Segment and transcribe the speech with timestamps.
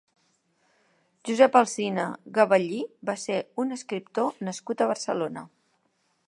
[1.29, 2.05] Josep Alsina
[2.37, 2.79] Gebellí
[3.11, 5.47] va ser un escriptor nascut a Barcelona.